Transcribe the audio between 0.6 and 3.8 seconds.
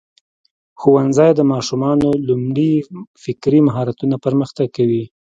ښوونځی د ماشومانو لومړني فکري